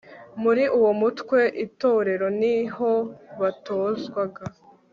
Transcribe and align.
muri 0.41 0.63
uwo 0.77 0.91
mutwe 1.01 1.39
(itorero) 1.65 2.27
ni 2.39 2.55
ho 2.75 2.91
batozwaga 3.39 4.43